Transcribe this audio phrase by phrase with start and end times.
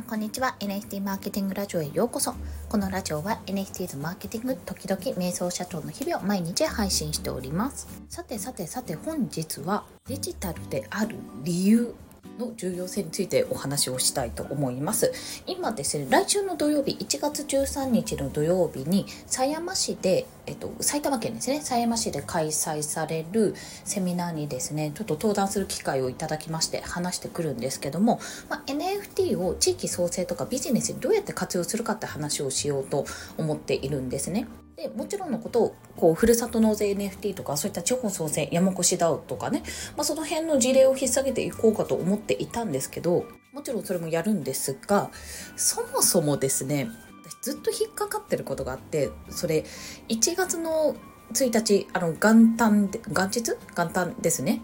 [0.00, 0.56] んこんにちは。
[0.60, 2.34] NFT マーケティングラジオへようこそ。
[2.70, 7.86] このラジオは NFT のマーケティング時々瞑想社長の日々を毎日配信しております。
[8.08, 11.94] さてさてさて本日はデジタルである理由。
[12.40, 15.12] の重要性についてお話をしたいと思います
[15.46, 33.04] 今ですね来週の土曜日1月13日の土曜日に狭山市で、えっと、埼玉県ですね狭山市で開催されるセミナーにですねちょっと登壇する機会をいただきまして話してくるんですけども、まあ、NFT を地域創生とかビジネスにどうやって活用するかって話をしようと
[33.36, 34.46] 思っているんですね。
[34.76, 39.62] でもちろんのことをこうふるさと納税 NFT とかそういった地方創生山越 DAO とかね、
[39.96, 45.10] まあ、その辺の事例を引っ提げていこうかと思っていたんですけどもちろんそれもやるんですが
[45.56, 46.88] そもそもですね
[47.24, 49.64] 私ずっと引っかかってることがあってそれ
[50.08, 50.96] 1月の
[51.32, 53.56] 1日あの元旦で元日？
[53.76, 54.62] 元旦ですね。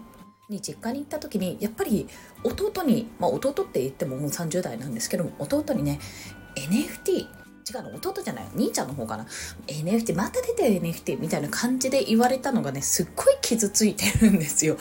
[0.49, 2.07] に実家に行った時にやっぱり
[2.43, 5.99] 弟に、まあ、弟って言ってももう30代なんですけども弟にね
[6.55, 7.27] NFT
[7.69, 7.95] 違うの？
[7.95, 8.45] 弟じゃない？
[8.55, 9.25] 兄ちゃんの方かな
[9.67, 14.77] ？NFT また出てる NFT みたいな感じで言われたのがねすっごい傷ついてるんですよ。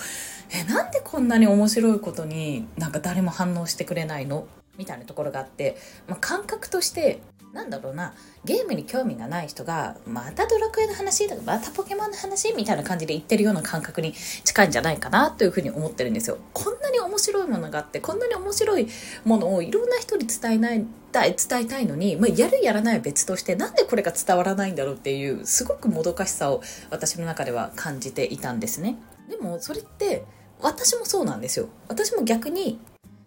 [0.50, 4.46] えなんでこんなに面白いことになんか誰も反応してくれないの？
[4.78, 7.20] みたいなところがあって、まあ、感覚として
[7.52, 8.12] なんだろうな
[8.44, 16.38] ゲームに興味がない人がまたドラクエの話とかまたポケモンの話みたいな感じで言ってるような感覚に近いんじゃないかなというふうに思ってるんですよ。
[16.52, 18.88] こんなに面白いものがあってこんなに面白い
[19.24, 28.98] ものをいろんな人に伝えない伝えたいのに、まあ、やるやらないは別としてなんでこれが伝わらないんだろうっていうすごくもどかしさを私の中では感じていたんですね。
[29.30, 30.26] でもそれって
[30.60, 31.68] 私もそうなんですよ。
[31.88, 32.78] 私も逆に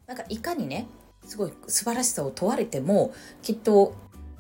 [0.05, 0.87] なんかいかにね
[1.25, 3.93] すごい素晴らしさを問われてもきっと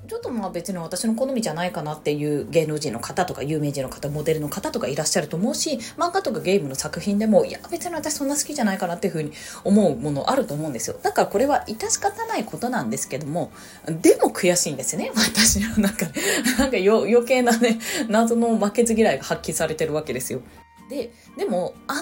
[0.09, 9.31] ちょっとまあ別に私の好みじゃないかなっていう芸能人の方とか有名人の方モデルの方とかいらっしゃると思うし漫画とかゲームの作品でもいや別に私そんな好きじゃないかなっていうふうに
[9.63, 10.97] 思うものあると思うんですよ。
[11.03, 13.51] だからこれは致し方ないことなんですけども
[13.85, 15.11] でも悔しいんですね。
[15.15, 16.21] 私の中で
[16.57, 20.41] なんか 余計なね謎の負けず嫌いが発揮されてるわけですよ。
[20.89, 22.01] ででもあ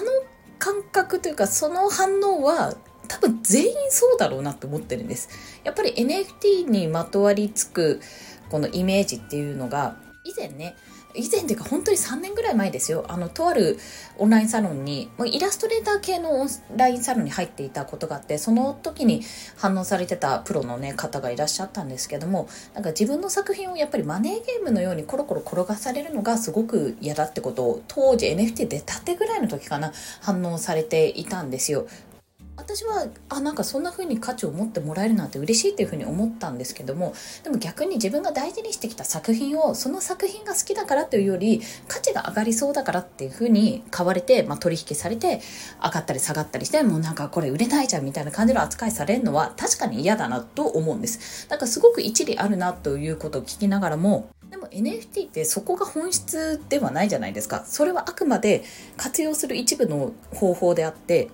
[0.58, 2.74] 感覚というかその反応は
[3.08, 5.28] 多分全員そうだろうなって思ってるんです。
[5.64, 8.00] やっぱり NFT にまとわりつく
[8.50, 10.76] このイメージっていうのが以前ね
[11.14, 13.78] 以前っていうか本当に3年ぐらい前ですよあのとある
[14.18, 19.22] オンラインサロンにイラストレーター系のオンラインサロンに入っていたことがあってその時に
[19.56, 31.86] 反応されてたプロの、ね、方がいらっしゃったんですけどもなんか自分の作品をやっぱりマネーゲームのようにコロコロ転がされるのがすごく嫌だってことを当時 NFT 出たてぐらいの時かな反応されていたんですよ。
[32.58, 37.14] 私はあなんかそんな風に価値を持ってもらえるなんて嬉しいっていう風に思ったんですけども
[37.44, 45.40] でも逆に自分が大事にしてきた作品をその作品が好きだからというより価値が上がりそうだからっていう風に買われて、まあ、取引されて
[45.82, 51.48] 上がったり下がったりしてもうなんかこれ売れないじゃんみたいな感じの扱いされるのは確かに嫌だなと思うんです。
[51.48, 57.64] だかすごく一理あるなということを聞きながらもでも NFT ってそこが本質ではないじゃないですか。
[57.66, 58.64] それはあくまで
[58.96, 61.28] 活用する一部の方法であって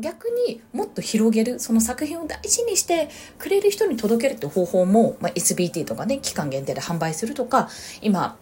[0.00, 7.68] 逆にもっと広げるその作品を大事にしてくれる人に届けるって方法も、まあ、SBT とかね期間限定で販売するとか
[8.02, 8.36] 今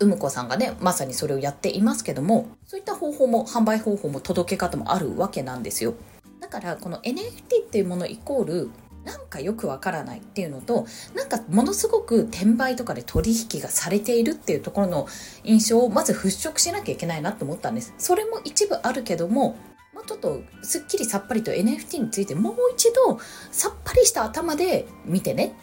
[0.00, 5.94] うむこさんがねまさにそれをやっていますけどもそういった方法も販売方法も届け方もあるわけなんですよ。
[6.40, 8.70] だからこの NFT っていうものイコール
[9.04, 15.06] なんかよくわからないっていうのとなんかものすごく転売とかで取引がされているっていうところの
[15.44, 17.94] 印象をまず払拭しなきゃいけないなと思ったんです。
[17.98, 19.56] それも一部あるけども
[19.96, 23.18] もうちょっとすっきりさっぱりと NFT についてもう一度
[23.50, 25.56] さっぱりした頭で見てね。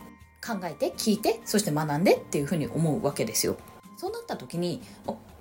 [0.45, 3.55] 考えて聞いてそして学んでっていうふうに思うわけですよ。
[3.95, 4.81] そうなった時に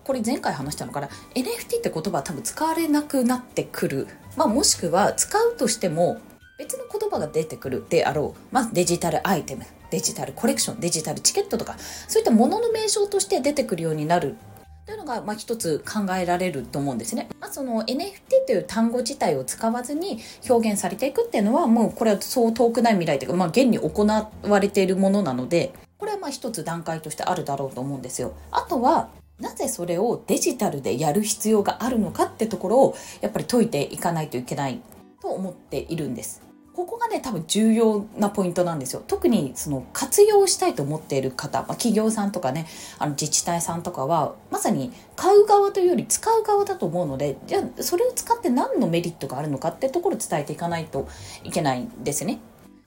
[0.04, 6.20] これ前回話したのから NFT って言葉は多分使われなくなってくる、まあ、もしくは使うとしても
[6.58, 14.36] 別の言葉が出てくるであろう、まあ、デジタルアイテムデジタルコレクションデジタルチケットとかそういったものの名称として出てくるようになる
[14.84, 17.28] というのが、まあ、一つ考えられると思うんですね。
[17.40, 20.18] まあ、その NFT という単語自体を使わずに
[20.48, 28.34] 表現されていくっていうのはもうこれはそう遠くない未来というか、まあ、現に行われているものなのでこれはまあ一つ段階としてあるだろうと思うんですよ。
[28.50, 29.08] あとは
[29.38, 34.80] なぜそれをデジタルでやる必要があるのかってところをやっぱり解いていかないといけない
[35.20, 36.42] と思っているんです。
[36.74, 42.66] ここがね多分重要なポイントなんですよ特にその活用したいと思っている方、まあ、企業さんとかね
[42.98, 51.08] あの自治体さんとかはまさに買う側というより使う側だと思うのでじゃあそれを使って何のメリットがあるのかってところを伝えていかないと
[51.44, 52.38] いけないんですね。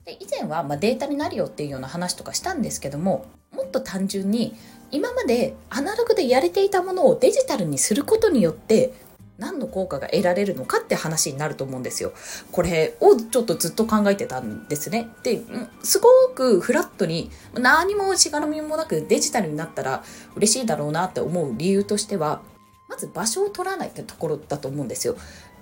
[0.05, 4.55] で以前はまデータになるよっていうような話とかしたんですけどももっと単純に
[4.91, 8.93] 今までアナログでやれていたものをデジタルにすることによって
[9.37, 12.13] 何の効果が得られるのかって話になると思うんですよ。
[12.51, 15.09] これをちょっとずっと考えてたんですね。
[15.23, 15.41] で、
[15.83, 20.03] すごくフラットに何もしがらみもなくデジタルになったら
[20.35, 22.41] 嬉しいだろうなって思う理由としては、
[22.87, 25.17] まず場所を取らないってところだと思うんですよ。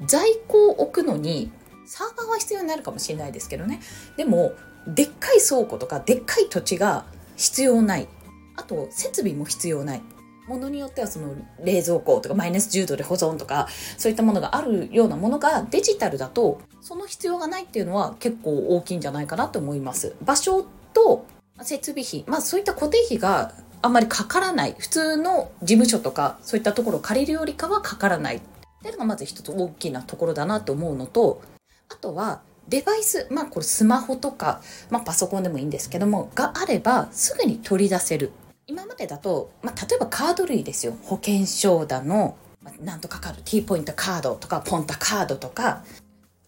[0.06, 1.52] 在庫を置くのに
[1.86, 3.82] サーバーは必要になるかもしれないですけどね。
[4.18, 4.54] でも、
[4.88, 7.06] でっかい倉庫とかでっかい土地が
[7.36, 8.08] 必要ない。
[8.56, 10.02] あと、設備も必要ない。
[10.48, 13.68] ものによってはその冷蔵庫とかマイナス10度で保存とか
[13.98, 20.16] そういったものがあるようなものがデジタルだとその必要がないっていうのは結構大きいんじゃないかなと思います。
[20.22, 21.26] 場所と
[21.62, 24.76] 設備費、まあそういった固定費があんまりかからない。
[24.78, 28.38] 普通の事務所とかそういったところを借りるよりかはかからない。
[28.38, 28.42] っ
[28.82, 31.42] ていうのがまず一つ大きなところだなと思うのと、
[31.90, 38.32] あとはデバイス、まあこれスマホとか、まあパソコンでもいいんですけども、があればすぐに取り出せる。
[38.66, 40.96] 今までだと、まあ例えばカード類ですよ。
[41.04, 42.38] 保険証だの、
[42.82, 45.84] なんとかカード、T ポイントカードとか、ポンタカードとか、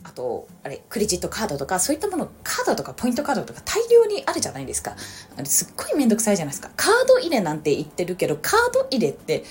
[0.03, 4.95] あと、あれ、クレジットカードとか、そういったもの、カードとかポイントカードとか大量にあるじゃないですか。
[5.35, 6.71] あれ、すっごいめんどくさいじゃないですか。
[6.77, 9.43] カード入れなんて言ってるけど、カード入れって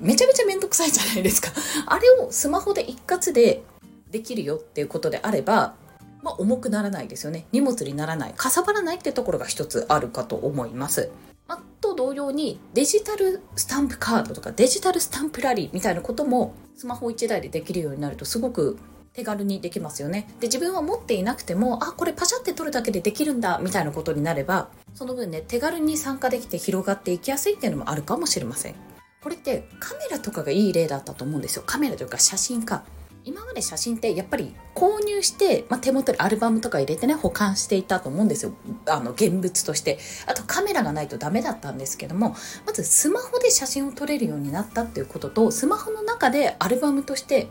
[0.00, 1.50] めちゃめちゃめんどくさいじゃないですか。
[1.86, 3.62] あれをスマホで一括で
[4.10, 5.74] できるよっていうことであれば、
[6.22, 7.46] まあ、重くならないですよね。
[7.52, 8.34] 荷物にならない。
[8.34, 11.10] かさばらないってところが一つあるかと思います。
[11.48, 18.78] まあ、と同様にデジタルスタンプカードとかデジタルスタンプラリーみたいなこともスマホ1台でできるようになるとすごく
[19.18, 20.32] 手軽にできますよね。
[20.38, 28.76] で、自分は持っていなくても、あ、これパシャって撮るだけでできるんだ、みたいなことになれば、その分ね、手軽に参加できて広がっていきやすいっていうのもあるかもしれません。
[29.20, 31.64] これってカメラとかがいい例だったと思うんですよ。
[31.66, 32.84] カメラというか写真か。
[33.28, 38.52] 今まで写真ってやっぱり購入して、まあ、手元にアルバムとか入れてね保管していたと思うんですよ。
[38.86, 39.98] あの現物として。
[40.26, 42.34] あとカメラがないとダメだったんですけども
[42.64, 47.48] まずスマホで写真を撮れるようになったっていうこととスマホの中でアルバムとして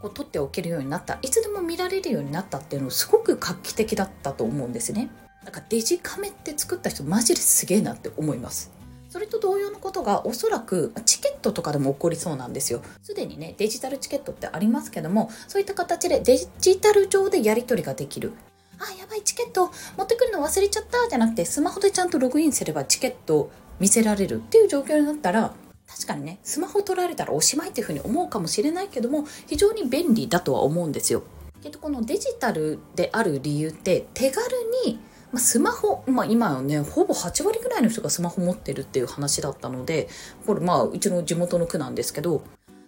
[0.00, 1.18] こう撮っておけるようになった。
[1.20, 5.10] いつでも見られるようになったっていうのすごく画期的だったと思うんですね。
[5.44, 8.72] だかデジカメって作った人マジですげえなって思います。
[9.10, 12.82] それと同様のことがおそらくチケットとかでも起こりそうなんですよ。
[13.02, 18.32] すでにね、デジタルチケットってありますけども、そういった形でデジタル上でやり取りができる。
[18.78, 23.50] あ、やばい、チケット持ってくるの忘れちゃったじゃなくて、スマホでちゃんとログインすればチケットを
[23.80, 25.54] 見せられるっていう状況になったら、
[25.88, 31.22] 確かにね、スマホ取られたらおしまいっていうふうに思うかもしれないけども、非常に便利だとは思うんですよ。
[31.62, 34.46] けどこのデジタルである理由って手軽
[34.86, 35.00] に
[35.32, 40.08] まあ、スマホ、まあ、今はねほぼ8割ぐらいの人がスマホ持ってるっていう話だったので
[40.46, 42.42] これまあうちの地元の区なんですけど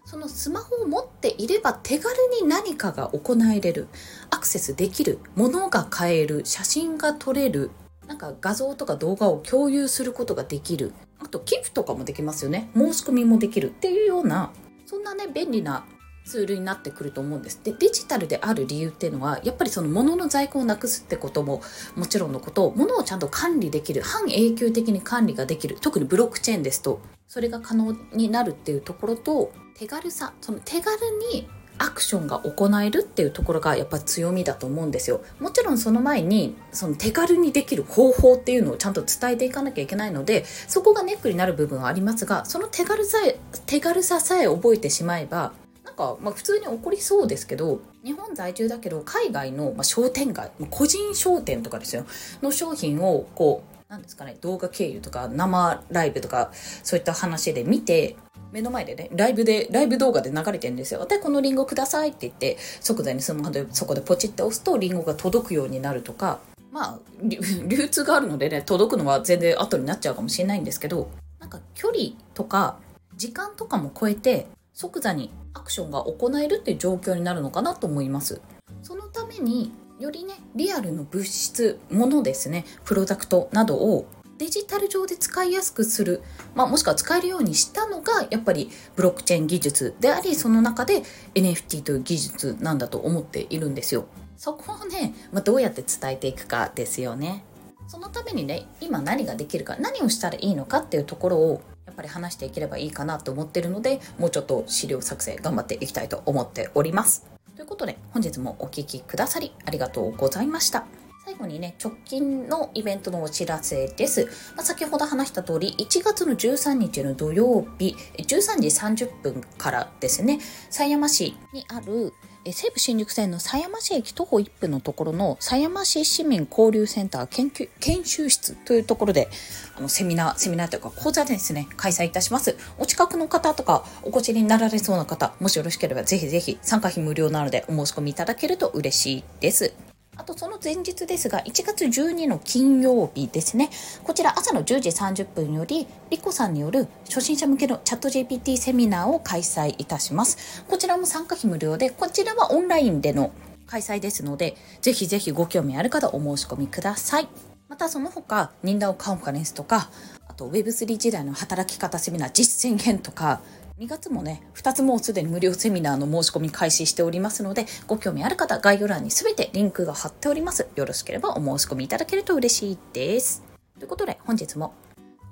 [0.04, 3.88] そのスマホを持っていれば手軽に何かが行えれる
[4.30, 7.70] アクセスできる物が買える写真が撮れる
[8.06, 12.70] なんか画像とか動画を共有することができるあと寄付とかもできますよね。
[12.74, 14.50] 申し込みもできるっていうような
[14.86, 15.84] そんなね便利な
[16.24, 17.60] ツールになってくると思うんです。
[17.62, 21.62] で、デジタルである理由っていうのは、やっぱりその物の在庫をなくすってことも
[21.96, 30.98] もちろんのこと、物をちゃんと管理できる、半永久的に管理ができる、特にブロックチェーンですと、それが可能になるっていうところと、手軽さ、その手軽
[31.32, 31.48] に
[31.80, 35.22] アクションが行えるっていうところがやっぱ強みだと思うんですよ。
[35.40, 45.54] もちろんその前にその手軽にできる方法っていうのをちゃんと伝えていかなきゃいけないのでそこがネックになる部分はありますがその手軽さえ手軽ささえ覚えてしまえば
[46.00, 52.06] か、まあ、普通に起こりそうですけど日本在住だけど海外の、まあ、商店街個人商店とかですよ
[52.42, 58.16] の商品をこうなんですかね動画経由とか生ライブとかそういった話で見て
[58.52, 61.06] 目の前でね、ライブで、ライブ動画で流れてるんですよ。
[61.06, 66.40] で、このリンゴくださいって言って、即座にスマホでそこでポチって押すとリンゴが届くようになるとか、
[66.72, 72.78] まあ、流通があるのでね、届くのは全然後になっちゃうかもしれないんですけど、なんか距離とか
[73.16, 78.40] 時間とかも超えて、即座にアクションが行えるっていう状況になるのかなと思います。
[78.82, 84.06] そのためによりねリアルの物質ものですねプロダクトなどを
[84.38, 86.22] デジタル上で使いやすくする、
[86.54, 91.02] まあ、もしくは使えるようにしたのがやっぱりブロックチェーン技術でありその中で
[91.34, 94.06] NFT という技術なんだと思っているんですよ。
[94.38, 97.44] そこをね、まあ、どうやって伝えていくかですよね。
[97.86, 101.62] そのためにね今何ができるか何をしたらいいのかっていうところを
[102.00, 107.26] ぱり話していければいいかなと思ってるのでもうちょっと資料作成頑張っていきたいと思っております
[107.56, 110.86] ということで本日もお聴きくださりありがとうございました
[111.26, 114.24] 最後にね、直近のイベントのお知らせです。
[114.56, 120.40] まあ、先ほど話した通り、1月の13日の土曜日、13時30分からですね、
[120.70, 122.14] 狭山市にある
[122.44, 129.28] え西武新宿線の狭山市駅徒歩1分のところの狭山市市民交流センター研究研修室というところで
[129.76, 132.56] あのセミナーセミナーというか講座ですね開催いたします。
[132.78, 139.89] お近くの方とかお越しになられそうな方もしよろしければぜひぜひ参加費無料なのでお申し込みいただけると嬉しいです。
[140.16, 143.70] あとその前日ですが、1月12の金曜日ですね。
[144.04, 150.62] こちら朝の10時30分より、リコさんによる初心者向けのチャット GPT セミナーを開催いたします。
[150.68, 153.30] こちらも参加費無料で、こちらはオンラインでの
[153.66, 157.28] 開催ですので、ぜひぜひご興味ある方お申し込みください。
[157.68, 159.90] またその他、ニンダオカンファレンスとか、
[160.28, 163.40] あと Web3 時代の働き方セミナー実践編とか、
[163.80, 170.68] 2月もね、2つもうすでに無料セミナーの申し込み開始しておりますので、ご興味ある方、概要欄に全てリンクが貼っております。
[170.76, 173.42] よろしければお申し込みいただけると嬉しいです。
[173.78, 174.74] ということで、本日も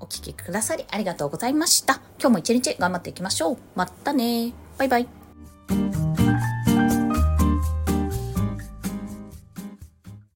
[0.00, 2.00] お聴きくださりありがとうございました。
[2.18, 3.58] 今日も一日頑張っていきましょう。
[3.74, 5.17] またねバイバイ。